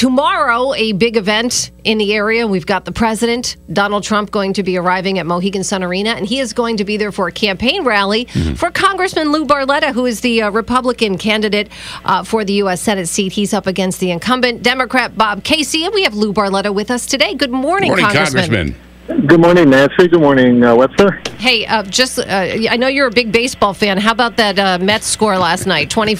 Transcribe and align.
Tomorrow, 0.00 0.72
a 0.76 0.92
big 0.92 1.18
event 1.18 1.72
in 1.84 1.98
the 1.98 2.14
area. 2.14 2.46
We've 2.46 2.64
got 2.64 2.86
the 2.86 2.90
president, 2.90 3.58
Donald 3.70 4.02
Trump, 4.02 4.30
going 4.30 4.54
to 4.54 4.62
be 4.62 4.78
arriving 4.78 5.18
at 5.18 5.26
Mohegan 5.26 5.62
Sun 5.62 5.82
Arena, 5.82 6.12
and 6.12 6.24
he 6.24 6.38
is 6.38 6.54
going 6.54 6.78
to 6.78 6.86
be 6.86 6.96
there 6.96 7.12
for 7.12 7.28
a 7.28 7.32
campaign 7.32 7.84
rally 7.84 8.24
for 8.56 8.70
Congressman 8.70 9.30
Lou 9.30 9.44
Barletta, 9.44 9.92
who 9.92 10.06
is 10.06 10.22
the 10.22 10.40
uh, 10.40 10.50
Republican 10.52 11.18
candidate 11.18 11.68
uh, 12.06 12.24
for 12.24 12.46
the 12.46 12.54
U.S. 12.54 12.80
Senate 12.80 13.08
seat. 13.08 13.32
He's 13.32 13.52
up 13.52 13.66
against 13.66 14.00
the 14.00 14.10
incumbent 14.10 14.62
Democrat 14.62 15.18
Bob 15.18 15.44
Casey, 15.44 15.84
and 15.84 15.92
we 15.92 16.02
have 16.04 16.14
Lou 16.14 16.32
Barletta 16.32 16.74
with 16.74 16.90
us 16.90 17.04
today. 17.04 17.34
Good 17.34 17.50
morning, 17.50 17.90
Morning, 17.90 18.06
Congressman. 18.06 18.74
Congressman. 19.06 19.26
Good 19.26 19.40
morning, 19.40 19.68
Nancy. 19.68 20.08
Good 20.08 20.20
morning, 20.22 20.64
uh, 20.64 20.76
Webster. 20.76 21.20
Hey, 21.36 21.66
uh, 21.66 21.82
just 21.82 22.18
uh, 22.18 22.22
I 22.26 22.78
know 22.78 22.88
you're 22.88 23.08
a 23.08 23.10
big 23.10 23.32
baseball 23.32 23.74
fan. 23.74 23.98
How 23.98 24.12
about 24.12 24.38
that 24.38 24.58
uh, 24.58 24.78
Mets 24.82 25.06
score 25.06 25.36
last 25.36 25.66
night? 25.66 25.90
Twenty. 25.90 26.16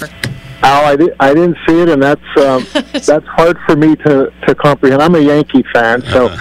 Al, 0.63 0.85
I, 0.85 0.95
di- 0.95 1.11
I 1.19 1.33
didn't 1.33 1.57
see 1.67 1.81
it, 1.81 1.89
and 1.89 2.01
that's 2.01 2.21
um, 2.37 2.65
that's 2.93 3.25
hard 3.27 3.57
for 3.65 3.75
me 3.75 3.95
to, 3.97 4.31
to 4.47 4.55
comprehend. 4.55 5.01
I'm 5.01 5.15
a 5.15 5.19
Yankee 5.19 5.63
fan, 5.73 6.01
so 6.03 6.29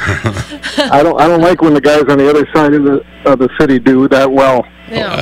I 0.90 1.02
don't 1.02 1.20
I 1.20 1.26
don't 1.26 1.40
like 1.40 1.62
when 1.62 1.74
the 1.74 1.80
guys 1.80 2.04
on 2.08 2.18
the 2.18 2.28
other 2.28 2.46
side 2.54 2.74
of 2.74 2.84
the 2.84 3.04
of 3.24 3.38
the 3.38 3.48
city 3.58 3.78
do 3.78 4.08
that 4.08 4.30
well. 4.30 4.66
Yeah. 4.90 5.16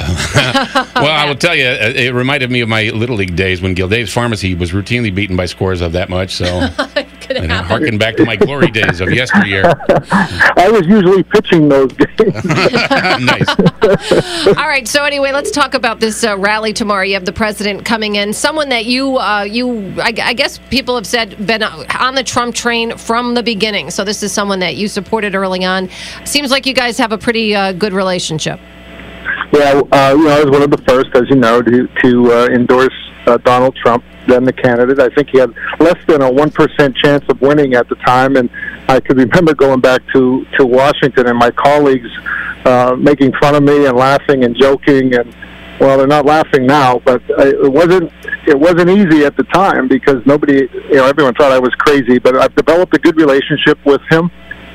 Well, 0.94 1.06
I 1.06 1.26
will 1.28 1.36
tell 1.36 1.54
you, 1.54 1.66
uh, 1.66 1.92
it 1.94 2.14
reminded 2.14 2.50
me 2.50 2.60
of 2.60 2.68
my 2.68 2.84
Little 2.84 3.16
League 3.16 3.36
days 3.36 3.60
when 3.60 3.74
Gildave's 3.74 4.12
Pharmacy 4.12 4.54
was 4.54 4.72
routinely 4.72 5.14
beaten 5.14 5.36
by 5.36 5.44
scores 5.46 5.80
of 5.82 5.92
that 5.92 6.08
much. 6.08 6.34
So, 6.34 6.46
Could 7.28 7.36
and 7.36 7.52
happen. 7.52 7.68
harken 7.68 7.98
back 7.98 8.16
to 8.16 8.24
my 8.24 8.36
glory 8.36 8.70
days 8.70 9.02
of 9.02 9.12
yesteryear. 9.12 9.64
I 10.10 10.70
was 10.72 10.86
usually 10.86 11.22
pitching 11.22 11.68
those 11.68 11.92
games. 11.92 12.44
nice. 12.44 13.46
All 14.56 14.66
right. 14.66 14.88
So 14.88 15.04
anyway, 15.04 15.32
let's 15.32 15.50
talk 15.50 15.74
about 15.74 16.00
this 16.00 16.24
uh, 16.24 16.38
rally 16.38 16.72
tomorrow. 16.72 17.02
You 17.02 17.12
have 17.14 17.26
the 17.26 17.32
president 17.34 17.84
coming 17.84 18.16
in, 18.16 18.32
someone 18.32 18.70
that 18.70 18.86
you, 18.86 19.18
uh, 19.18 19.42
you, 19.42 19.94
I, 20.00 20.14
I 20.22 20.32
guess 20.32 20.58
people 20.70 20.94
have 20.94 21.06
said 21.06 21.46
been 21.46 21.62
on 21.62 22.14
the 22.14 22.24
Trump 22.24 22.54
train 22.54 22.96
from 22.96 23.34
the 23.34 23.42
beginning. 23.42 23.90
So 23.90 24.04
this 24.04 24.22
is 24.22 24.32
someone 24.32 24.60
that 24.60 24.76
you 24.76 24.88
supported 24.88 25.34
early 25.34 25.66
on. 25.66 25.90
Seems 26.24 26.50
like 26.50 26.64
you 26.64 26.72
guys 26.72 26.96
have 26.96 27.12
a 27.12 27.18
pretty 27.18 27.54
uh, 27.54 27.72
good 27.72 27.92
relationship. 27.92 28.58
yeah, 29.52 29.82
uh, 29.92 30.14
you 30.16 30.24
know, 30.24 30.30
I 30.30 30.44
was 30.44 30.50
one 30.50 30.62
of 30.62 30.70
the 30.70 30.82
first, 30.88 31.10
as 31.14 31.24
you 31.28 31.36
know, 31.36 31.60
to 31.60 31.88
to 32.02 32.32
uh, 32.32 32.46
endorse 32.46 32.94
uh, 33.26 33.36
Donald 33.36 33.76
Trump, 33.76 34.02
then 34.28 34.44
the 34.44 34.52
candidate. 34.52 35.00
I 35.00 35.08
think 35.14 35.30
he 35.30 35.38
had 35.38 35.52
less 35.80 35.98
than 36.06 36.22
a 36.22 36.30
one 36.30 36.50
percent 36.50 36.96
chance 36.96 37.24
of 37.28 37.40
winning 37.40 37.74
at 37.74 37.88
the 37.88 37.96
time, 37.96 38.36
and 38.36 38.48
I 38.88 39.00
could 39.00 39.16
remember 39.16 39.54
going 39.54 39.80
back 39.80 40.02
to 40.14 40.44
to 40.58 40.66
Washington 40.66 41.26
and 41.26 41.38
my 41.38 41.50
colleagues 41.50 42.10
uh, 42.64 42.96
making 42.98 43.32
fun 43.40 43.54
of 43.54 43.62
me 43.62 43.86
and 43.86 43.96
laughing 43.96 44.44
and 44.44 44.56
joking 44.56 45.14
and. 45.14 45.34
Well, 45.80 45.96
they're 45.96 46.08
not 46.08 46.26
laughing 46.26 46.66
now, 46.66 46.98
but 47.04 47.22
it 47.28 47.70
wasn't. 47.70 48.12
It 48.48 48.58
wasn't 48.58 48.90
easy 48.90 49.24
at 49.24 49.36
the 49.36 49.44
time 49.44 49.86
because 49.86 50.26
nobody, 50.26 50.68
you 50.72 50.96
know, 50.96 51.06
everyone 51.06 51.34
thought 51.34 51.52
I 51.52 51.60
was 51.60 51.72
crazy. 51.78 52.18
But 52.18 52.36
I've 52.36 52.52
developed 52.56 52.96
a 52.96 52.98
good 52.98 53.16
relationship 53.16 53.78
with 53.86 54.00
him 54.10 54.28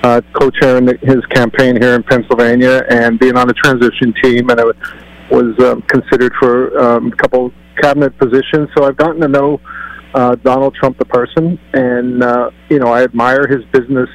uh, 0.03 0.21
co-chairing 0.33 0.87
his 1.01 1.25
campaign 1.27 1.81
here 1.81 1.95
in 1.95 2.03
Pennsylvania 2.03 2.83
and 2.89 3.17
being 3.19 3.37
on 3.37 3.47
the 3.47 3.53
transition 3.53 4.13
team, 4.21 4.49
and 4.49 4.59
I 4.59 4.65
was 5.31 5.59
um, 5.59 5.81
considered 5.83 6.33
for 6.39 6.77
um, 6.79 7.11
a 7.11 7.15
couple 7.15 7.51
cabinet 7.81 8.17
position. 8.17 8.67
So 8.75 8.85
I've 8.85 8.97
gotten 8.97 9.21
to 9.21 9.27
know 9.27 9.59
uh, 10.13 10.35
Donald 10.35 10.75
Trump, 10.75 10.97
the 10.97 11.05
person, 11.05 11.59
and 11.73 12.23
uh, 12.23 12.51
you 12.69 12.79
know 12.79 12.87
I 12.87 13.03
admire 13.03 13.47
his 13.47 13.63
business 13.71 14.09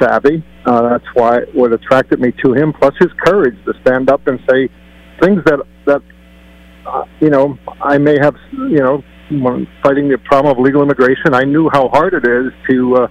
savvy. 0.00 0.44
Uh, 0.64 0.90
that's 0.90 1.04
why 1.14 1.40
what 1.52 1.72
attracted 1.72 2.20
me 2.20 2.32
to 2.44 2.54
him, 2.54 2.72
plus 2.72 2.94
his 3.00 3.10
courage 3.24 3.56
to 3.64 3.72
stand 3.82 4.10
up 4.10 4.26
and 4.26 4.38
say 4.48 4.68
things 5.20 5.42
that 5.46 5.60
that 5.86 6.02
uh, 6.86 7.04
you 7.20 7.30
know 7.30 7.58
I 7.80 7.98
may 7.98 8.18
have 8.20 8.36
you 8.52 8.78
know 8.78 9.02
when 9.30 9.66
fighting 9.82 10.08
the 10.08 10.18
problem 10.18 10.56
of 10.56 10.62
legal 10.62 10.82
immigration. 10.82 11.34
I 11.34 11.42
knew 11.42 11.70
how 11.72 11.88
hard 11.88 12.14
it 12.14 12.26
is 12.26 12.52
to. 12.70 12.96
Uh, 12.96 13.08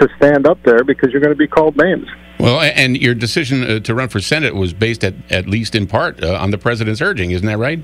to 0.00 0.08
stand 0.16 0.46
up 0.46 0.58
there 0.64 0.82
because 0.82 1.10
you're 1.12 1.20
going 1.20 1.32
to 1.32 1.36
be 1.36 1.46
called 1.46 1.76
names. 1.76 2.06
Well, 2.38 2.60
and 2.60 2.96
your 2.96 3.14
decision 3.14 3.62
uh, 3.62 3.80
to 3.80 3.94
run 3.94 4.08
for 4.08 4.20
Senate 4.20 4.54
was 4.54 4.72
based 4.72 5.04
at, 5.04 5.14
at 5.30 5.46
least 5.46 5.74
in 5.74 5.86
part 5.86 6.22
uh, 6.22 6.38
on 6.40 6.50
the 6.50 6.58
president's 6.58 7.02
urging, 7.02 7.32
isn't 7.32 7.46
that 7.46 7.58
right? 7.58 7.80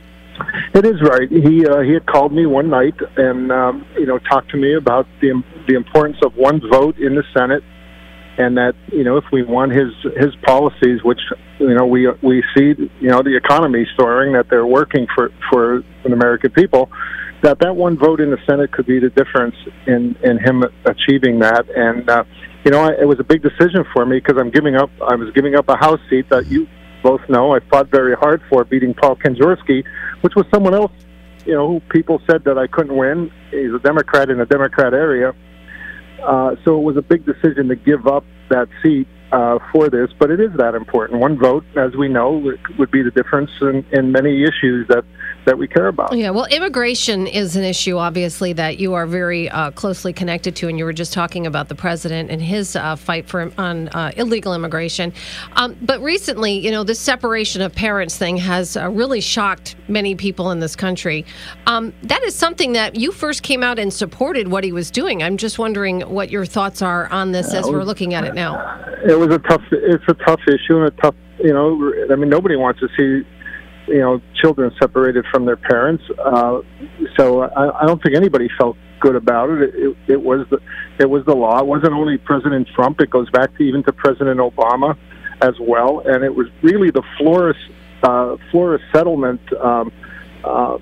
It 0.75 0.85
is 0.85 1.01
right. 1.03 1.29
He 1.31 1.67
uh, 1.67 1.81
he 1.81 1.93
had 1.93 2.07
called 2.07 2.33
me 2.33 2.47
one 2.47 2.69
night 2.69 2.95
and 3.17 3.51
um, 3.51 3.87
you 3.97 4.07
know 4.07 4.19
talked 4.19 4.51
to 4.51 4.57
me 4.57 4.75
about 4.75 5.07
the 5.21 5.43
the 5.67 5.75
importance 5.75 6.19
of 6.25 6.37
one 6.37 6.61
vote 6.71 6.99
in 6.99 7.15
the 7.15 7.25
Senate, 7.35 7.63
and 8.39 8.57
that 8.57 8.75
you 8.93 9.05
know 9.05 9.17
if 9.17 9.25
we 9.33 9.43
want 9.43 9.73
his 9.73 9.93
his 10.17 10.35
policies, 10.47 11.03
which 11.03 11.21
you 11.59 11.75
know 11.75 11.87
we 11.87 12.09
we 12.23 12.43
see 12.57 12.75
you 13.01 13.09
know 13.09 13.23
the 13.23 13.37
economy 13.37 13.87
soaring, 13.97 14.33
that 14.35 14.49
they're 14.51 14.67
working 14.67 15.07
for 15.15 15.31
for 15.51 15.83
the 16.05 16.13
American 16.13 16.51
people, 16.51 16.91
that 17.43 17.59
that 17.61 17.75
one 17.75 17.97
vote 17.97 18.21
in 18.21 18.31
the 18.31 18.39
Senate 18.47 18.73
could 18.73 18.87
be 18.87 18.99
the 18.99 19.11
difference 19.11 19.57
in 19.87 20.17
in 20.23 20.39
him 20.39 20.63
achieving 20.85 21.39
that. 21.41 21.67
And 21.75 22.09
uh, 22.09 22.25
you 22.65 22.71
know 22.71 22.81
I, 22.81 23.01
it 23.01 23.09
was 23.09 23.19
a 23.21 23.25
big 23.25 23.43
decision 23.43 23.85
for 23.93 24.05
me 24.05 24.19
because 24.19 24.37
I'm 24.39 24.51
giving 24.51 24.77
up. 24.77 24.91
I 25.01 25.15
was 25.15 25.33
giving 25.35 25.55
up 25.55 25.69
a 25.69 25.77
House 25.77 26.01
seat 26.11 26.29
that 26.31 26.47
you 26.47 26.67
both 27.07 27.21
know 27.29 27.55
I 27.55 27.61
fought 27.71 27.89
very 27.89 28.17
hard 28.17 28.43
for, 28.49 28.65
beating 28.65 28.93
Paul 28.93 29.15
Kanjorski, 29.15 29.85
which 30.23 30.35
was 30.35 30.45
someone 30.53 30.75
else. 30.75 30.91
You 31.45 31.55
know, 31.55 31.69
who 31.69 31.81
people 31.89 32.21
said 32.29 32.43
that 32.45 32.59
I 32.59 32.67
couldn't 32.67 32.97
win. 32.97 33.31
He's 33.53 33.73
a 33.73 33.79
Democrat 33.79 34.29
in 34.31 34.41
a 34.41 34.47
Democrat 34.47 34.93
area. 34.93 35.33
Uh, 36.21 36.57
so 36.65 36.77
it 36.77 36.83
was 36.83 36.97
a 36.97 37.03
big 37.03 37.25
decision 37.25 37.69
to 37.69 37.77
give 37.77 38.09
up 38.09 38.25
that 38.51 38.69
seat 38.83 39.07
uh, 39.31 39.59
for 39.71 39.89
this, 39.89 40.09
but 40.19 40.33
it 40.33 40.41
is 40.41 40.51
that 40.57 40.75
important. 40.75 41.21
One 41.21 41.39
vote, 41.39 41.65
as 41.77 41.95
we 41.95 42.09
know, 42.09 42.31
would- 42.79 42.91
be 42.91 43.03
the 43.03 43.13
difference 43.13 43.51
in, 43.61 43.85
in 43.93 44.11
many 44.11 44.43
issues 44.43 44.89
that, 44.89 45.05
that 45.47 45.57
we 45.57 45.67
care 45.67 45.87
about. 45.87 46.15
Yeah, 46.15 46.31
well, 46.31 46.45
immigration 46.47 47.27
is 47.27 47.57
an 47.57 47.65
issue, 47.65 47.97
obviously, 47.97 48.53
that 48.53 48.79
you 48.79 48.95
are 48.95 49.07
very 49.07 49.49
uh, 49.49 49.71
closely 49.71 50.13
connected 50.13 50.55
to, 50.57 50.69
and 50.69 50.79
you 50.79 50.85
were 50.85 50.93
just 50.93 51.13
talking 51.13 51.47
about 51.47 51.69
the 51.69 51.75
president 51.75 52.31
and 52.31 52.43
his 52.43 52.77
uh, 52.77 52.97
fight 52.97 53.27
for 53.27 53.51
on 53.57 53.89
uh, 53.89 54.11
illegal 54.17 54.55
immigration. 54.55 55.13
Um, 55.53 55.77
but 55.81 56.03
recently, 56.03 56.53
you 56.59 56.71
know, 56.71 56.85
this 56.85 57.01
separation 57.01 57.63
of 57.63 57.75
parents 57.75 58.19
thing 58.19 58.37
has 58.37 58.77
uh, 58.77 58.91
really 58.91 59.21
shocked 59.21 59.77
many 59.89 60.15
people 60.15 60.51
in 60.51 60.61
this 60.61 60.77
country. 60.77 61.25
Um, 61.67 61.93
that 62.03 62.23
is 62.25 62.35
something 62.35 62.73
that 62.73 62.97
you 62.97 63.13
first 63.13 63.43
came 63.43 63.63
out 63.63 63.79
and 63.79 63.93
supported 63.93 64.49
what 64.49 64.65
he 64.65 64.73
was 64.73 64.91
doing. 64.91 65.23
I'm 65.23 65.37
just 65.37 65.59
wondering 65.59 66.01
what 66.03 66.31
your 66.31 66.45
thoughts 66.45 66.83
are 66.83 67.09
on 67.13 67.33
this 67.33 67.55
as 67.55 67.67
we're 67.67 67.85
looking 67.85 68.15
at 68.15 68.25
it 68.25 68.35
now. 68.35 68.85
It 69.07 69.19
was 69.19 69.33
a 69.33 69.39
tough. 69.39 69.63
It's 69.71 70.05
a 70.09 70.15
tough 70.15 70.41
issue 70.49 70.77
and 70.79 70.87
a 70.87 70.91
tough. 71.03 71.15
You 71.39 71.53
know, 71.53 71.93
I 72.11 72.17
mean, 72.17 72.31
nobody 72.31 72.57
wants 72.57 72.81
to 72.81 72.89
see, 72.97 73.29
you 73.87 74.01
know, 74.01 74.21
children 74.35 74.73
separated 74.81 75.25
from 75.31 75.45
their 75.45 75.57
parents. 75.57 76.05
Uh, 76.19 76.61
so 77.17 77.43
I, 77.43 77.83
I 77.83 77.87
don't 77.87 78.03
think 78.03 78.17
anybody 78.17 78.49
felt 78.59 78.77
good 79.01 79.17
about 79.17 79.51
it. 79.51 79.63
It, 79.63 79.75
it. 79.75 79.97
it 80.09 80.23
was 80.23 80.47
the 80.51 80.59
it 80.99 81.09
was 81.09 81.25
the 81.25 81.35
law. 81.35 81.61
It 81.61 81.67
wasn't 81.67 81.93
only 81.93 82.19
President 82.19 82.69
Trump. 82.75 83.01
It 83.01 83.11
goes 83.11 83.31
back 83.31 83.57
to 83.57 83.63
even 83.63 83.83
to 83.85 83.93
President 83.93 84.41
Obama 84.41 84.97
as 85.43 85.55
well. 85.61 86.01
And 86.01 86.25
it 86.25 86.35
was 86.35 86.49
really 86.63 86.91
the 86.91 87.03
Flores 87.19 87.57
uh, 88.03 88.37
Flores 88.51 88.81
settlement. 88.93 89.41
Um, 89.53 89.93
uh, 90.45 90.79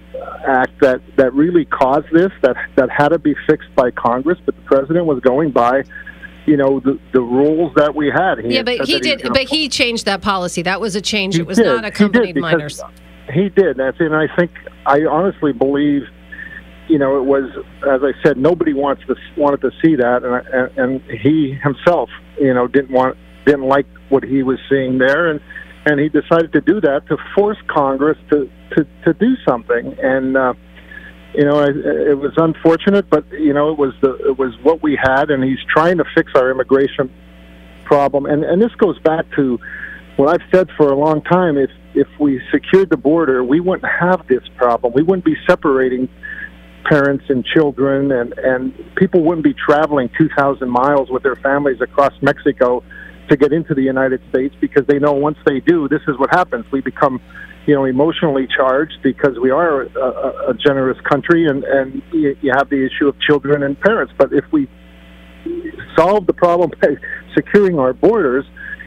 act 0.47 0.79
that, 0.81 1.01
that 1.17 1.33
really 1.33 1.65
caused 1.65 2.07
this 2.13 2.31
that 2.43 2.55
that 2.77 2.91
had 2.91 3.09
to 3.09 3.19
be 3.19 3.35
fixed 3.47 3.75
by 3.75 3.91
Congress, 3.91 4.39
but 4.45 4.55
the 4.55 4.63
president 4.63 5.07
was 5.07 5.21
going 5.21 5.51
by 5.51 5.83
you 6.47 6.57
know 6.57 6.81
the 6.81 6.99
the 7.13 7.21
rules 7.21 7.73
that 7.77 7.95
we 7.95 8.11
had. 8.11 8.45
Yeah, 8.45 8.63
but 8.63 8.81
he 8.85 9.01
did. 9.01 9.23
gonna 9.23 9.35
But 9.35 9.43
he 9.45 9.69
changed 9.69 10.05
that 10.07 10.23
policy. 10.23 10.63
That 10.63 10.81
was 10.81 10.95
a 10.97 11.01
change. 11.01 11.35
He 11.35 11.41
It 11.41 11.47
was 11.47 11.57
did. 11.59 11.67
not 11.67 11.85
He 11.85 11.89
accompanied 11.89 12.35
because 12.35 12.53
minors. 12.53 12.83
He 13.33 13.49
did, 13.49 13.79
Nancy, 13.79 14.05
and 14.05 14.15
I 14.15 14.27
think 14.37 14.51
I 14.85 15.05
honestly 15.07 15.53
believe, 15.53 16.03
you 16.89 16.99
know, 16.99 17.17
it 17.17 17.25
was 17.25 17.45
as 17.89 18.03
I 18.03 18.13
said, 18.23 18.37
nobody 18.37 18.75
wants 18.75 19.03
to 19.07 19.17
wanted 19.37 19.61
to 19.63 19.71
see 19.83 19.97
that, 19.97 20.23
and 20.25 20.35
I- 20.35 20.59
and, 20.59 20.79
and 20.79 21.21
he 21.21 21.53
himself, 21.63 22.11
you 22.39 22.53
know, 22.53 22.67
didn't 22.67 22.91
want 22.93 23.17
didn't 23.47 23.67
like 23.69 23.87
what 24.11 24.23
he 24.25 24.43
was 24.43 24.59
seeing 24.69 24.99
there, 24.99 25.31
and 25.31 25.41
and 25.87 25.99
he 26.01 26.09
decided 26.09 26.53
to 26.53 26.61
do 26.61 26.81
that 26.83 27.07
to 27.09 27.17
force 27.35 27.59
Congress 27.69 28.19
to 28.31 28.51
to 28.77 28.87
to 29.05 29.15
do 29.15 29.35
something, 29.49 29.97
and. 30.03 30.37
uh 30.37 30.55
you 31.35 31.45
know, 31.45 31.63
it, 31.63 32.15
was 32.15 32.33
unfortunate, 32.37 33.11
but 33.11 33.25
you 33.33 33.53
know, 33.53 33.71
it 33.71 33.79
was 33.79 33.93
the 34.01 34.15
it 34.29 34.39
was 34.39 34.55
what 34.63 34.83
we 34.83 34.99
had, 35.01 35.31
and 35.31 35.43
he's 35.43 35.59
trying 35.69 35.99
to 35.99 36.05
fix 36.15 36.33
our 36.35 36.51
immigration 36.51 37.13
problem. 37.85 38.27
And 38.27 38.45
and 38.45 38.63
this 38.63 38.73
goes 38.77 38.99
back 39.01 39.25
to 39.37 39.59
what 40.17 40.29
I've 40.29 40.49
said 40.53 40.69
for 40.77 40.91
a 40.91 40.97
long 40.97 41.23
time. 41.23 41.59
If 41.59 41.71
if 41.95 42.09
we 42.19 42.41
secured 42.53 42.91
the 42.91 42.97
border, 42.97 43.43
we 43.43 43.61
wouldn't 43.61 43.91
have 44.01 44.27
this 44.29 44.43
problem. 44.57 44.93
We 44.95 45.03
wouldn't 45.03 45.25
be 45.25 45.37
separating 45.47 46.09
parents 46.85 47.25
and 47.29 47.45
children, 47.45 48.13
and 48.13 48.33
and 48.39 48.73
people 48.97 49.23
wouldn't 49.23 49.45
be 49.45 49.55
traveling 49.55 50.11
2,000 50.17 50.69
miles 50.69 51.11
with 51.11 51.23
their 51.23 51.37
families 51.37 51.81
across 51.81 52.13
Mexico 52.23 52.83
to 53.29 53.37
get 53.37 53.53
into 53.53 53.75
the 53.75 53.83
United 53.83 54.21
States 54.31 54.55
because 54.61 54.87
they 54.87 54.99
know 54.99 55.13
once 55.13 55.39
they 55.47 55.61
do, 55.61 55.89
this 55.89 56.03
is 56.09 56.19
what 56.19 56.31
happens. 56.31 56.65
We 56.71 56.81
become, 56.81 57.21
you 57.67 57.75
know, 57.75 57.85
emotionally 57.85 58.47
charged 58.47 58.99
because 59.03 59.39
we 59.41 59.51
are 59.51 59.83
a, 59.83 60.51
a 60.51 60.55
generous 60.55 60.99
country, 61.09 61.47
and 61.47 61.65
and 61.65 62.03
you, 62.13 62.53
have 62.55 62.69
the 62.69 62.85
issue 62.85 63.09
of 63.09 63.19
children 63.21 63.63
and 63.63 63.81
parents. 63.81 64.13
But 64.19 64.33
if 64.33 64.45
we 64.53 64.69
solve 65.97 66.27
the 66.27 66.33
problem 66.33 66.71
by 66.81 66.89
securing 67.35 67.79
our 67.79 67.93
borders 67.93 68.45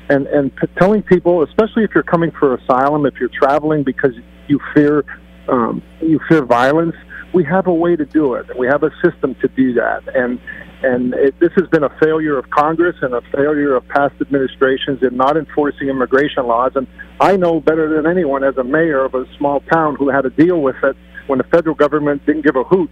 and 0.09 0.27
and 0.27 0.51
telling 0.77 1.01
people, 1.03 1.43
especially 1.43 1.83
if 1.83 1.91
you're 1.93 2.03
coming 2.03 2.31
for 2.39 2.55
asylum, 2.55 3.05
if 3.05 3.15
you're 3.19 3.29
traveling 3.29 3.83
because 3.83 4.13
you 4.47 4.59
fear 4.75 5.03
um, 5.47 5.81
you 6.01 6.19
fear 6.29 6.45
violence, 6.45 6.95
we 7.33 7.43
have 7.45 7.67
a 7.67 7.73
way 7.73 7.95
to 7.95 8.05
do 8.05 8.35
it. 8.35 8.45
We 8.57 8.67
have 8.67 8.83
a 8.83 8.91
system 9.03 9.35
to 9.41 9.47
do 9.49 9.73
that, 9.73 10.03
and 10.15 10.39
and 10.83 11.13
it, 11.15 11.39
this 11.39 11.51
has 11.55 11.67
been 11.69 11.83
a 11.83 11.89
failure 11.99 12.37
of 12.37 12.49
Congress 12.51 12.95
and 13.01 13.13
a 13.13 13.21
failure 13.33 13.75
of 13.75 13.87
past 13.87 14.15
administrations 14.21 15.01
in 15.01 15.17
not 15.17 15.35
enforcing 15.35 15.89
immigration 15.89 16.45
laws. 16.45 16.73
And 16.75 16.87
I 17.19 17.35
know 17.35 17.59
better 17.59 17.95
than 17.95 18.09
anyone, 18.09 18.43
as 18.43 18.57
a 18.57 18.63
mayor 18.63 19.03
of 19.03 19.15
a 19.15 19.25
small 19.37 19.61
town 19.71 19.95
who 19.95 20.09
had 20.09 20.21
to 20.21 20.29
deal 20.29 20.61
with 20.61 20.75
it 20.83 20.95
when 21.27 21.39
the 21.39 21.45
federal 21.45 21.75
government 21.75 22.25
didn't 22.25 22.45
give 22.45 22.55
a 22.55 22.63
hoot 22.63 22.91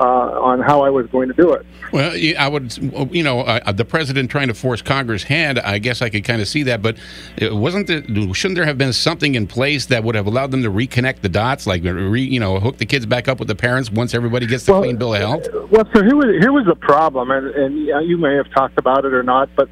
uh, 0.00 0.04
on 0.04 0.60
how 0.60 0.82
I 0.82 0.90
was 0.90 1.06
going 1.08 1.28
to 1.28 1.34
do 1.34 1.52
it. 1.52 1.66
Well, 1.92 2.16
I 2.38 2.48
would, 2.48 2.76
you 3.14 3.22
know, 3.22 3.40
uh, 3.40 3.72
the 3.72 3.84
president 3.84 4.30
trying 4.30 4.48
to 4.48 4.54
force 4.54 4.82
Congress' 4.82 5.22
hand. 5.22 5.58
I 5.58 5.78
guess 5.78 6.02
I 6.02 6.10
could 6.10 6.24
kind 6.24 6.42
of 6.42 6.48
see 6.48 6.62
that, 6.64 6.82
but 6.82 6.96
it 7.36 7.54
wasn't 7.54 7.86
there, 7.86 8.02
shouldn't 8.34 8.56
there 8.56 8.66
have 8.66 8.78
been 8.78 8.92
something 8.92 9.34
in 9.34 9.46
place 9.46 9.86
that 9.86 10.04
would 10.04 10.14
have 10.14 10.26
allowed 10.26 10.50
them 10.50 10.62
to 10.62 10.70
reconnect 10.70 11.20
the 11.20 11.28
dots, 11.28 11.66
like 11.66 11.82
re, 11.84 12.22
you 12.22 12.40
know, 12.40 12.60
hook 12.60 12.78
the 12.78 12.86
kids 12.86 13.06
back 13.06 13.28
up 13.28 13.38
with 13.38 13.48
the 13.48 13.56
parents 13.56 13.90
once 13.90 14.14
everybody 14.14 14.46
gets 14.46 14.64
the 14.64 14.72
well, 14.72 14.82
clean 14.82 14.96
bill 14.96 15.14
of 15.14 15.20
health? 15.20 15.46
Well, 15.70 15.88
so 15.94 16.02
here 16.02 16.16
was 16.16 16.36
here 16.40 16.52
was 16.52 16.66
the 16.66 16.76
problem, 16.76 17.30
and, 17.30 17.46
and 17.48 18.08
you 18.08 18.18
may 18.18 18.34
have 18.34 18.50
talked 18.50 18.78
about 18.78 19.04
it 19.04 19.14
or 19.14 19.22
not, 19.22 19.48
but 19.56 19.68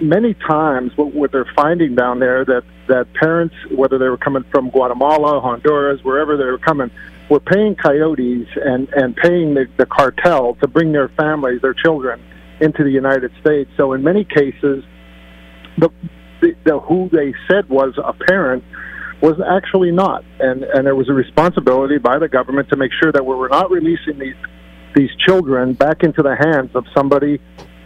many 0.00 0.34
times 0.34 0.96
what, 0.96 1.14
what 1.14 1.32
they're 1.32 1.50
finding 1.56 1.94
down 1.94 2.18
there 2.18 2.44
that 2.44 2.64
that 2.86 3.12
parents, 3.14 3.54
whether 3.70 3.96
they 3.96 4.08
were 4.08 4.18
coming 4.18 4.44
from 4.50 4.68
Guatemala, 4.70 5.40
Honduras, 5.40 6.02
wherever 6.04 6.36
they 6.36 6.44
were 6.44 6.58
coming, 6.58 6.90
were 7.30 7.40
paying 7.40 7.74
coyotes 7.74 8.48
and 8.56 8.88
and 8.90 9.16
paying 9.16 9.54
the, 9.54 9.66
the 9.78 9.86
cartel 9.86 10.56
to 10.56 10.68
bring 10.68 10.92
their 10.92 11.08
families, 11.08 11.62
their 11.62 11.74
children, 11.74 12.22
into 12.60 12.84
the 12.84 12.90
United 12.90 13.32
States. 13.40 13.70
So 13.76 13.92
in 13.92 14.02
many 14.02 14.24
cases, 14.24 14.84
the, 15.78 15.90
the, 16.40 16.54
the 16.64 16.78
who 16.80 17.08
they 17.10 17.34
said 17.50 17.68
was 17.68 17.94
a 18.02 18.12
parent 18.12 18.64
was 19.22 19.40
actually 19.46 19.90
not, 19.90 20.24
and 20.38 20.64
and 20.64 20.86
there 20.86 20.96
was 20.96 21.08
a 21.08 21.14
responsibility 21.14 21.98
by 21.98 22.18
the 22.18 22.28
government 22.28 22.68
to 22.70 22.76
make 22.76 22.92
sure 23.02 23.12
that 23.12 23.24
we 23.24 23.34
were 23.34 23.48
not 23.48 23.70
releasing 23.70 24.18
these 24.18 24.36
these 24.94 25.10
children 25.26 25.72
back 25.72 26.02
into 26.02 26.22
the 26.22 26.36
hands 26.36 26.70
of 26.74 26.84
somebody 26.96 27.40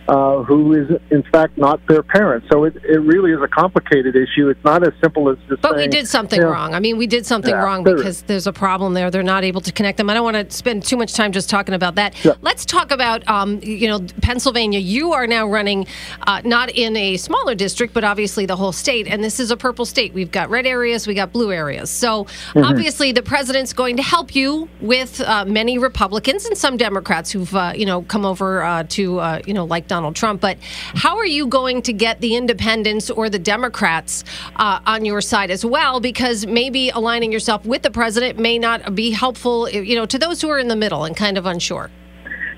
uh, 0.09 0.43
who 0.43 0.73
is 0.73 0.89
in 1.11 1.23
fact 1.25 1.59
not 1.59 1.81
their 1.87 2.03
parent. 2.03 2.45
So 2.51 2.65
it, 2.65 2.75
it 2.77 3.01
really 3.01 3.33
is 3.33 3.43
a 3.43 3.49
complicated 3.49 4.17
issue. 4.17 4.49
It's 4.49 4.65
not 4.65 4.83
as 4.83 4.95
simple 5.03 5.29
as 5.29 5.37
just. 5.49 5.61
But 5.61 5.77
saying, 5.77 5.91
we 5.91 5.97
did 5.97 6.09
something 6.09 6.39
you 6.39 6.47
know, 6.47 6.51
wrong. 6.53 6.75
I 6.75 6.81
mean, 6.81 6.97
we 6.97 7.07
did 7.07 7.27
something 7.27 7.51
yeah, 7.51 7.63
wrong 7.63 7.85
because 7.85 8.23
there's 8.23 8.47
a 8.47 8.53
problem 8.53 8.95
there. 8.95 9.11
They're 9.11 9.23
not 9.23 9.45
able 9.45 9.61
to 9.61 9.73
connect 9.73 9.99
them. 9.99 10.09
I 10.09 10.15
don't 10.15 10.25
want 10.25 10.37
to 10.37 10.57
spend 10.57 10.83
too 10.83 10.97
much 10.97 11.13
time 11.13 11.33
just 11.33 11.51
talking 11.51 11.75
about 11.75 11.97
that. 11.97 12.25
Yeah. 12.25 12.33
Let's 12.41 12.65
talk 12.65 12.91
about, 12.91 13.27
um, 13.29 13.61
you 13.63 13.87
know, 13.87 14.01
Pennsylvania. 14.23 14.79
You 14.79 15.13
are 15.13 15.27
now 15.27 15.47
running 15.47 15.87
uh, 16.27 16.41
not 16.43 16.71
in 16.71 16.97
a 16.97 17.19
smaller 17.19 17.55
district, 17.55 17.93
but 17.93 18.03
obviously 18.03 18.47
the 18.47 18.57
whole 18.57 18.73
state. 18.73 19.07
And 19.07 19.23
this 19.23 19.39
is 19.39 19.51
a 19.51 19.59
purple 19.59 19.85
state. 19.85 20.15
We've 20.15 20.33
got 20.33 20.49
red 20.49 20.67
areas, 20.67 21.07
we 21.07 21.13
got 21.13 21.33
blue 21.33 21.53
areas. 21.53 21.91
So 21.91 22.25
mm-hmm. 22.25 22.65
obviously 22.65 23.13
the 23.13 23.23
president's 23.23 23.75
going 23.75 23.99
to 23.99 24.03
help 24.03 24.35
you 24.35 24.71
with 24.81 25.21
uh, 25.21 25.45
many 25.45 25.77
Republicans 25.77 26.47
and 26.47 26.57
some 26.57 26.79
Democrats 26.79 27.31
who've, 27.31 27.55
uh, 27.55 27.73
you 27.77 27.85
know, 27.85 28.03
come 28.03 28.25
over 28.25 28.63
uh, 28.63 28.85
to, 28.89 29.19
uh, 29.19 29.41
you 29.47 29.53
know, 29.53 29.67
like 29.67 29.87
Donald 29.87 29.98
Trump. 30.15 30.41
But 30.41 30.59
how 30.61 31.17
are 31.17 31.27
you 31.27 31.47
going 31.47 31.83
to 31.83 31.93
get 31.93 32.21
the 32.21 32.35
independents 32.35 33.11
or 33.11 33.29
the 33.29 33.39
Democrats 33.39 34.25
uh, 34.57 34.81
on 34.87 35.05
your 35.05 35.21
side 35.21 35.51
as 35.51 35.65
well? 35.65 36.01
Because 36.01 36.47
maybe 36.47 36.91
aligning 36.91 37.33
yourself 37.33 37.65
with 37.65 37.83
the 37.83 37.91
president 37.91 38.39
may 38.39 38.59
not 38.59 38.95
be 38.95 39.11
helpful, 39.11 39.69
you 39.69 39.95
know, 39.95 40.07
to 40.07 40.19
those 40.19 40.41
who 40.41 40.49
are 40.49 40.59
in 40.59 40.69
the 40.69 40.77
middle 40.77 41.05
and 41.05 41.17
kind 41.17 41.37
of 41.37 41.47
unsure. 41.47 41.91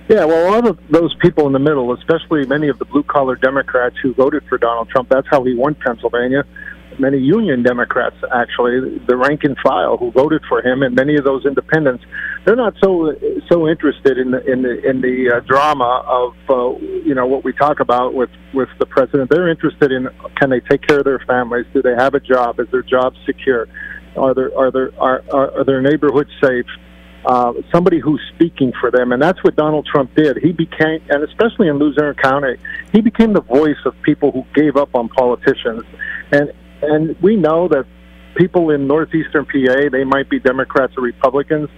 Yeah, 0.09 0.25
well, 0.25 0.49
a 0.49 0.51
lot 0.51 0.67
of 0.67 0.79
those 0.91 1.15
people 1.21 1.47
in 1.47 1.53
the 1.53 1.61
middle, 1.61 1.93
especially 1.93 2.45
many 2.45 2.69
of 2.69 2.79
the 2.81 2.85
blue 2.85 3.05
collar 3.05 3.37
Democrats 3.37 3.95
who 4.03 4.13
voted 4.13 4.43
for 4.49 4.59
Donald 4.59 4.89
Trump, 4.89 5.09
that's 5.09 5.29
how 5.31 5.45
he 5.45 5.55
won 5.55 5.77
Pennsylvania 5.77 6.45
many 7.01 7.19
Union 7.19 7.63
Democrats, 7.63 8.17
actually, 8.33 8.99
the 9.07 9.17
rank 9.17 9.45
and 9.45 9.57
file 9.59 9.97
who 9.97 10.11
voted 10.11 10.43
for 10.49 10.63
him, 10.63 10.83
and 10.83 10.95
many 10.95 11.17
of 11.17 11.25
those 11.25 11.47
independents, 11.47 12.05
they're 12.45 12.57
not 12.57 12.75
so 12.83 13.15
so 13.51 13.69
interested 13.69 14.19
in 14.19 14.31
the 14.31 14.45
in 14.51 14.63
the 14.63 14.89
in 14.89 15.01
the 15.01 15.37
uh, 15.37 15.41
drama 15.41 16.05
of 16.07 16.35
uh, 16.49 16.79
you 16.81 17.15
know 17.15 17.27
what 17.27 17.45
we 17.45 17.53
talk 17.53 17.81
about 17.81 18.15
with 18.15 18.31
with 18.55 18.69
the 18.79 18.87
president. 18.87 19.31
They're 19.31 19.49
interested 19.49 19.93
in 19.93 20.09
can 20.37 20.51
they 20.51 20.61
take 20.61 20.83
care 20.87 20.99
of 20.99 21.05
their 21.05 21.21
families? 21.21 21.67
Do 21.73 21.83
they 21.83 21.95
have 21.95 22.15
a 22.15 22.21
job? 22.21 22.61
Is 22.61 22.69
their 22.71 22.83
job 22.83 23.15
secure? 23.27 23.67
Are 24.17 24.35
there 24.35 24.57
are 24.57 24.71
there 24.71 24.91
are 24.99 25.23
are, 25.31 25.59
are 25.59 25.65
their 25.65 25.81
neighborhoods 25.81 26.31
safe? 26.43 26.67
Uh, 27.23 27.53
somebody 27.71 27.99
who's 27.99 28.23
speaking 28.35 28.73
for 28.81 28.91
them, 28.91 29.13
and 29.13 29.21
that's 29.21 29.45
what 29.45 29.55
Donald 29.55 29.85
Trump 29.85 30.15
did. 30.15 30.39
He 30.39 30.53
became, 30.53 31.03
and 31.11 31.23
especially 31.23 31.69
in 31.69 31.79
Luzerne 31.79 32.15
County, 32.15 32.57
he 32.93 33.03
became 33.03 33.35
the 33.35 33.43
voice 33.43 33.77
of 33.85 33.95
people 34.01 34.33
who 34.33 34.47
gave 34.55 34.77
up 34.77 34.95
on 34.95 35.11
politicians, 35.11 35.83
and 36.33 36.51
and 36.83 37.21
we 37.23 37.37
know 37.37 37.69
that 37.69 37.85
people 38.37 38.71
in 38.71 38.87
northeastern 38.87 39.45
PA, 39.45 39.89
they 39.91 40.05
might 40.05 40.31
be 40.31 40.39
Democrats 40.39 40.95
or 40.97 41.03
Republicans, 41.03 41.69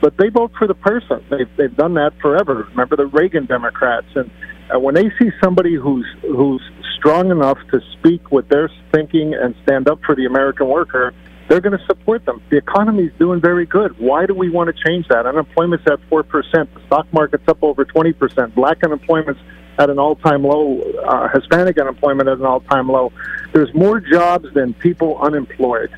but 0.00 0.16
they 0.18 0.28
vote 0.28 0.50
for 0.58 0.66
the 0.66 0.74
person. 0.74 1.24
They've, 1.30 1.48
they've 1.56 1.76
done 1.76 1.94
that 1.94 2.12
forever. 2.20 2.66
Remember 2.70 2.96
the 2.96 3.06
Reagan 3.06 3.46
Democrats, 3.46 4.08
and 4.14 4.30
uh, 4.74 4.78
when 4.78 4.94
they 4.94 5.10
see 5.18 5.30
somebody 5.42 5.74
who's 5.74 6.06
who's 6.22 6.62
strong 6.98 7.30
enough 7.30 7.58
to 7.72 7.80
speak 7.98 8.30
what 8.30 8.48
they're 8.48 8.70
thinking 8.92 9.34
and 9.34 9.54
stand 9.64 9.88
up 9.88 10.00
for 10.04 10.14
the 10.14 10.24
American 10.24 10.68
worker, 10.68 11.12
they're 11.48 11.60
going 11.60 11.76
to 11.76 11.84
support 11.86 12.24
them. 12.24 12.42
The 12.50 12.56
economy 12.56 13.04
is 13.04 13.12
doing 13.18 13.40
very 13.40 13.66
good. 13.66 13.98
Why 13.98 14.26
do 14.26 14.34
we 14.34 14.50
want 14.50 14.74
to 14.74 14.84
change 14.84 15.08
that? 15.08 15.26
Unemployment's 15.26 15.84
at 15.86 15.98
four 16.08 16.22
percent. 16.22 16.72
The 16.74 16.80
stock 16.86 17.06
market's 17.12 17.44
up 17.48 17.62
over 17.62 17.84
twenty 17.84 18.12
percent. 18.12 18.54
Black 18.54 18.78
unemployment's 18.84 19.40
at 19.78 19.90
an 19.90 19.98
all-time 19.98 20.44
low. 20.44 20.80
Uh, 20.80 21.28
Hispanic 21.34 21.78
unemployment 21.78 22.28
at 22.28 22.38
an 22.38 22.44
all-time 22.44 22.88
low. 22.88 23.12
There's 23.52 23.72
more 23.74 24.00
jobs 24.00 24.46
than 24.54 24.74
people 24.74 25.18
unemployed. 25.20 25.90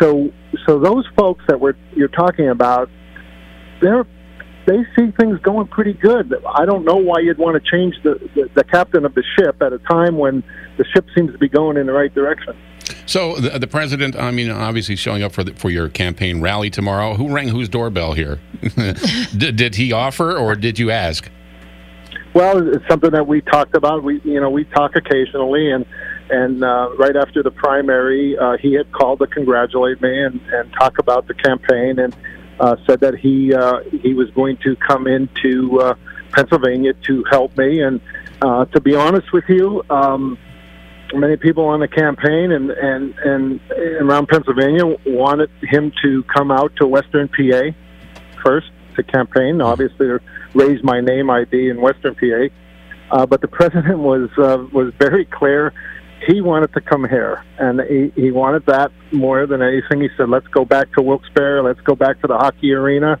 So, 0.00 0.30
so 0.66 0.78
those 0.78 1.06
folks 1.16 1.44
that 1.48 1.60
we're 1.60 1.74
you're 1.94 2.08
talking 2.08 2.48
about, 2.48 2.88
they're 3.80 4.06
they 4.66 4.84
see 4.94 5.10
things 5.12 5.40
going 5.40 5.66
pretty 5.68 5.94
good. 5.94 6.34
I 6.54 6.66
don't 6.66 6.84
know 6.84 6.96
why 6.96 7.20
you'd 7.20 7.38
want 7.38 7.62
to 7.62 7.70
change 7.70 7.94
the, 8.02 8.20
the, 8.34 8.50
the 8.54 8.64
captain 8.64 9.06
of 9.06 9.14
the 9.14 9.24
ship 9.38 9.62
at 9.62 9.72
a 9.72 9.78
time 9.78 10.18
when 10.18 10.44
the 10.76 10.84
ship 10.84 11.06
seems 11.14 11.32
to 11.32 11.38
be 11.38 11.48
going 11.48 11.78
in 11.78 11.86
the 11.86 11.92
right 11.92 12.14
direction. 12.14 12.54
So 13.06 13.36
the, 13.36 13.58
the 13.58 13.66
president, 13.66 14.16
I 14.16 14.30
mean, 14.30 14.50
obviously 14.50 14.94
showing 14.94 15.22
up 15.22 15.32
for 15.32 15.42
the, 15.42 15.54
for 15.54 15.70
your 15.70 15.88
campaign 15.88 16.42
rally 16.42 16.68
tomorrow. 16.68 17.14
Who 17.14 17.34
rang 17.34 17.48
whose 17.48 17.70
doorbell 17.70 18.12
here? 18.12 18.40
did, 19.36 19.56
did 19.56 19.74
he 19.74 19.92
offer 19.92 20.36
or 20.36 20.54
did 20.54 20.78
you 20.78 20.90
ask? 20.90 21.30
Well, 22.38 22.72
it's 22.72 22.86
something 22.86 23.10
that 23.10 23.26
we 23.26 23.40
talked 23.40 23.74
about. 23.74 24.04
We, 24.04 24.20
you 24.20 24.40
know, 24.40 24.48
we 24.48 24.62
talk 24.62 24.94
occasionally, 24.94 25.72
and 25.72 25.84
and 26.30 26.62
uh, 26.62 26.90
right 26.96 27.16
after 27.16 27.42
the 27.42 27.50
primary, 27.50 28.38
uh, 28.38 28.56
he 28.58 28.74
had 28.74 28.92
called 28.92 29.18
to 29.18 29.26
congratulate 29.26 30.00
me 30.00 30.22
and 30.22 30.40
and 30.52 30.72
talk 30.74 31.00
about 31.00 31.26
the 31.26 31.34
campaign, 31.34 31.98
and 31.98 32.16
uh, 32.60 32.76
said 32.86 33.00
that 33.00 33.16
he 33.16 33.52
uh, 33.52 33.80
he 33.90 34.14
was 34.14 34.30
going 34.30 34.56
to 34.58 34.76
come 34.76 35.08
into 35.08 35.80
uh, 35.80 35.94
Pennsylvania 36.30 36.92
to 37.08 37.24
help 37.28 37.58
me. 37.58 37.82
And 37.82 38.00
uh, 38.40 38.66
to 38.66 38.80
be 38.80 38.94
honest 38.94 39.32
with 39.32 39.48
you, 39.48 39.82
um, 39.90 40.38
many 41.12 41.36
people 41.36 41.64
on 41.64 41.80
the 41.80 41.88
campaign 41.88 42.52
and 42.52 42.70
and 42.70 43.18
and 43.18 43.60
around 44.00 44.28
Pennsylvania 44.28 44.84
wanted 45.06 45.50
him 45.62 45.90
to 46.04 46.22
come 46.32 46.52
out 46.52 46.70
to 46.76 46.86
Western 46.86 47.26
PA 47.26 47.72
first 48.44 48.70
to 48.98 49.02
campaign. 49.02 49.60
Obviously 49.62 50.08
raise 50.54 50.82
my 50.82 51.00
name 51.00 51.30
ID 51.30 51.70
in 51.70 51.80
Western 51.80 52.14
PA. 52.14 52.48
Uh, 53.10 53.26
but 53.26 53.40
the 53.40 53.48
president 53.58 53.98
was 53.98 54.28
uh, 54.38 54.64
was 54.72 54.92
very 54.98 55.24
clear. 55.24 55.72
He 56.26 56.40
wanted 56.40 56.74
to 56.74 56.80
come 56.80 57.08
here, 57.08 57.44
and 57.58 57.80
he, 57.80 58.12
he 58.20 58.30
wanted 58.32 58.66
that 58.66 58.90
more 59.12 59.46
than 59.46 59.62
anything. 59.62 60.00
He 60.00 60.08
said, 60.16 60.28
"Let's 60.28 60.48
go 60.48 60.64
back 60.64 60.92
to 60.94 61.02
Wilkes-Barre. 61.02 61.62
Let's 61.62 61.80
go 61.80 61.94
back 61.94 62.20
to 62.22 62.26
the 62.26 62.36
hockey 62.36 62.72
arena. 62.72 63.20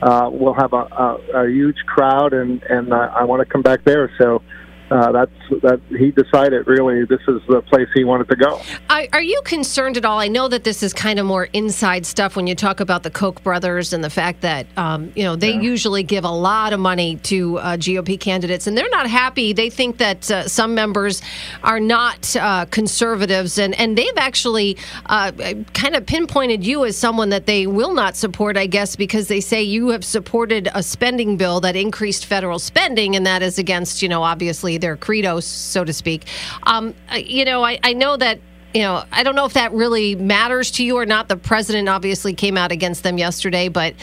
Uh, 0.00 0.30
we'll 0.32 0.54
have 0.54 0.72
a, 0.72 0.76
a, 0.76 1.18
a 1.44 1.50
huge 1.50 1.78
crowd, 1.86 2.32
and 2.32 2.62
and 2.62 2.92
uh, 2.92 3.12
I 3.14 3.24
want 3.24 3.40
to 3.40 3.46
come 3.46 3.62
back 3.62 3.84
there." 3.84 4.10
So 4.16 4.42
uh, 4.90 5.10
that's 5.10 5.32
that 5.62 5.80
he 5.88 6.12
decided 6.12 6.66
really 6.66 7.04
this 7.04 7.20
is 7.26 7.42
the 7.48 7.60
place 7.62 7.88
he 7.92 8.04
wanted 8.04 8.28
to 8.28 8.36
go. 8.36 8.60
Are, 8.88 9.02
are, 9.14 9.22
you 9.22 9.40
concerned 9.44 9.96
at 9.96 10.04
all? 10.04 10.20
I 10.20 10.28
know 10.28 10.46
that 10.46 10.62
this 10.62 10.82
is 10.82 10.92
kind 10.92 11.18
of 11.18 11.26
more 11.26 11.44
inside 11.52 12.06
stuff 12.06 12.36
when 12.36 12.46
you 12.46 12.54
talk 12.54 12.78
about 12.78 13.02
the 13.02 13.10
Koch 13.10 13.42
brothers 13.42 13.92
and 13.92 14.04
the 14.04 14.10
fact 14.10 14.42
that 14.42 14.66
um, 14.76 15.12
you 15.16 15.24
know 15.24 15.34
they 15.34 15.54
yeah. 15.54 15.60
usually 15.60 16.04
give 16.04 16.24
a 16.24 16.30
lot 16.30 16.72
of 16.72 16.78
money 16.78 17.16
to 17.24 17.58
uh, 17.58 17.76
GOP 17.76 18.18
candidates, 18.18 18.68
and 18.68 18.78
they're 18.78 18.88
not 18.90 19.08
happy. 19.08 19.52
They 19.52 19.70
think 19.70 19.98
that 19.98 20.30
uh, 20.30 20.46
some 20.46 20.74
members 20.76 21.20
are 21.64 21.80
not 21.80 22.36
uh, 22.36 22.66
conservatives, 22.66 23.58
and 23.58 23.74
and 23.74 23.98
they've 23.98 24.16
actually 24.16 24.76
uh, 25.06 25.32
kind 25.74 25.96
of 25.96 26.06
pinpointed 26.06 26.64
you 26.64 26.84
as 26.84 26.96
someone 26.96 27.30
that 27.30 27.46
they 27.46 27.66
will 27.66 27.92
not 27.92 28.14
support. 28.14 28.56
I 28.56 28.66
guess 28.66 28.94
because 28.94 29.26
they 29.26 29.40
say 29.40 29.64
you 29.64 29.88
have 29.88 30.04
supported 30.04 30.68
a 30.74 30.82
spending 30.82 31.36
bill 31.36 31.60
that 31.62 31.74
increased 31.74 32.26
federal 32.26 32.60
spending, 32.60 33.16
and 33.16 33.26
that 33.26 33.42
is 33.42 33.58
against 33.58 34.00
you 34.00 34.08
know 34.08 34.22
obviously 34.22 34.75
their 34.78 34.96
credo, 34.96 35.40
so 35.40 35.84
to 35.84 35.92
speak. 35.92 36.26
Um, 36.64 36.94
you 37.14 37.44
know, 37.44 37.64
I, 37.64 37.78
I 37.82 37.92
know 37.92 38.16
that 38.16 38.40
you 38.74 38.82
know, 38.82 39.04
I 39.10 39.22
don't 39.22 39.34
know 39.34 39.46
if 39.46 39.54
that 39.54 39.72
really 39.72 40.14
matters 40.16 40.70
to 40.72 40.84
you 40.84 40.98
or 40.98 41.06
not. 41.06 41.28
The 41.28 41.36
president 41.36 41.88
obviously 41.88 42.34
came 42.34 42.58
out 42.58 42.72
against 42.72 43.04
them 43.04 43.16
yesterday, 43.16 43.68
but 43.68 43.94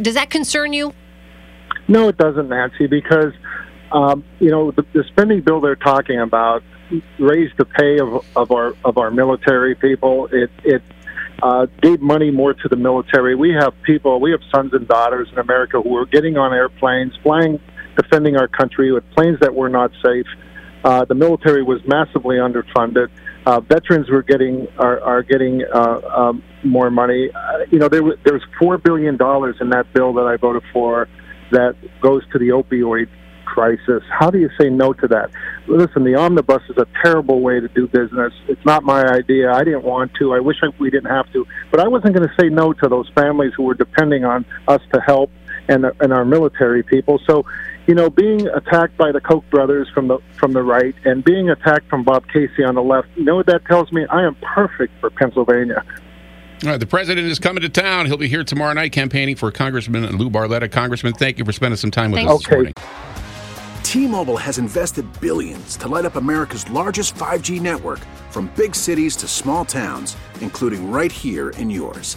does 0.00 0.14
that 0.14 0.30
concern 0.30 0.72
you? 0.72 0.94
No, 1.86 2.08
it 2.08 2.16
doesn't, 2.16 2.48
Nancy, 2.48 2.86
because 2.86 3.34
um, 3.90 4.24
you 4.40 4.50
know 4.50 4.70
the, 4.70 4.86
the 4.94 5.04
spending 5.08 5.42
bill 5.42 5.60
they're 5.60 5.76
talking 5.76 6.18
about 6.18 6.62
raised 7.18 7.56
the 7.58 7.64
pay 7.64 7.98
of, 7.98 8.24
of 8.34 8.50
our 8.52 8.74
of 8.84 8.96
our 8.96 9.10
military 9.10 9.74
people. 9.74 10.28
It 10.32 10.50
it 10.64 10.82
uh, 11.42 11.66
gave 11.82 12.00
money 12.00 12.30
more 12.30 12.54
to 12.54 12.68
the 12.68 12.76
military. 12.76 13.34
We 13.34 13.50
have 13.50 13.74
people, 13.82 14.20
we 14.20 14.30
have 14.30 14.40
sons 14.54 14.72
and 14.72 14.86
daughters 14.86 15.28
in 15.32 15.38
America 15.38 15.80
who 15.82 15.96
are 15.96 16.06
getting 16.06 16.36
on 16.36 16.52
airplanes, 16.52 17.14
flying 17.22 17.60
defending 17.96 18.36
our 18.36 18.48
country 18.48 18.92
with 18.92 19.08
planes 19.10 19.38
that 19.40 19.54
were 19.54 19.68
not 19.68 19.90
safe. 20.02 20.26
Uh, 20.84 21.04
the 21.04 21.14
military 21.14 21.62
was 21.62 21.80
massively 21.86 22.36
underfunded. 22.36 23.08
Uh, 23.46 23.60
veterans 23.60 24.08
were 24.08 24.22
getting 24.22 24.68
are, 24.78 25.00
are 25.00 25.22
getting 25.22 25.64
uh, 25.72 26.00
um, 26.14 26.42
more 26.64 26.90
money. 26.90 27.30
Uh, 27.34 27.58
you 27.70 27.78
know, 27.78 27.88
there 27.88 28.02
was 28.02 28.16
there's 28.24 28.42
four 28.58 28.78
billion 28.78 29.16
dollars 29.16 29.56
in 29.60 29.70
that 29.70 29.92
bill 29.92 30.12
that 30.14 30.26
I 30.26 30.36
voted 30.36 30.62
for 30.72 31.08
that 31.50 31.76
goes 32.00 32.22
to 32.32 32.38
the 32.38 32.48
opioid 32.48 33.08
crisis. 33.44 34.02
How 34.10 34.30
do 34.30 34.38
you 34.38 34.48
say 34.58 34.70
no 34.70 34.92
to 34.94 35.08
that? 35.08 35.30
Listen, 35.66 36.04
the 36.04 36.14
omnibus 36.14 36.62
is 36.70 36.78
a 36.78 36.86
terrible 37.02 37.40
way 37.40 37.60
to 37.60 37.68
do 37.68 37.86
business. 37.86 38.32
It's 38.48 38.64
not 38.64 38.82
my 38.82 39.04
idea. 39.04 39.52
I 39.52 39.62
didn't 39.62 39.84
want 39.84 40.12
to. 40.14 40.32
I 40.34 40.40
wish 40.40 40.56
I, 40.62 40.68
we 40.78 40.90
didn't 40.90 41.10
have 41.10 41.30
to, 41.32 41.46
but 41.70 41.80
I 41.80 41.88
wasn't 41.88 42.14
going 42.14 42.26
to 42.26 42.34
say 42.40 42.48
no 42.48 42.72
to 42.72 42.88
those 42.88 43.08
families 43.14 43.52
who 43.56 43.64
were 43.64 43.74
depending 43.74 44.24
on 44.24 44.46
us 44.68 44.80
to 44.92 45.00
help 45.00 45.30
and 45.68 45.84
and 46.00 46.12
our 46.12 46.24
military 46.24 46.82
people. 46.82 47.20
So 47.26 47.44
you 47.86 47.94
know, 47.94 48.10
being 48.10 48.46
attacked 48.48 48.96
by 48.96 49.12
the 49.12 49.20
Koch 49.20 49.48
brothers 49.50 49.88
from 49.92 50.08
the 50.08 50.18
from 50.36 50.52
the 50.52 50.62
right 50.62 50.94
and 51.04 51.24
being 51.24 51.50
attacked 51.50 51.88
from 51.88 52.04
Bob 52.04 52.24
Casey 52.32 52.64
on 52.64 52.74
the 52.74 52.82
left, 52.82 53.08
you 53.16 53.24
know 53.24 53.36
what 53.36 53.46
that 53.46 53.64
tells 53.66 53.92
me? 53.92 54.06
I 54.06 54.22
am 54.22 54.36
perfect 54.36 54.92
for 55.00 55.10
Pennsylvania. 55.10 55.84
All 56.64 56.70
right, 56.70 56.78
the 56.78 56.86
president 56.86 57.26
is 57.26 57.40
coming 57.40 57.62
to 57.62 57.68
town. 57.68 58.06
He'll 58.06 58.16
be 58.16 58.28
here 58.28 58.44
tomorrow 58.44 58.72
night 58.72 58.92
campaigning 58.92 59.34
for 59.34 59.50
Congressman 59.50 60.16
Lou 60.16 60.30
Barletta. 60.30 60.70
Congressman, 60.70 61.12
thank 61.12 61.38
you 61.38 61.44
for 61.44 61.52
spending 61.52 61.76
some 61.76 61.90
time 61.90 62.12
with 62.12 62.20
Thanks. 62.20 62.32
us 62.32 62.40
this 62.42 62.50
morning. 62.52 62.72
T-Mobile 63.82 64.36
has 64.36 64.58
invested 64.58 65.04
billions 65.20 65.76
to 65.78 65.88
light 65.88 66.04
up 66.04 66.14
America's 66.14 66.70
largest 66.70 67.16
5G 67.16 67.60
network 67.60 67.98
from 68.30 68.46
big 68.56 68.76
cities 68.76 69.16
to 69.16 69.26
small 69.26 69.64
towns, 69.64 70.16
including 70.40 70.90
right 70.90 71.10
here 71.10 71.50
in 71.50 71.68
yours. 71.68 72.16